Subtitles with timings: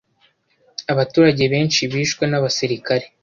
[0.93, 3.05] Abaturage benshi bishwe n'abasirikare.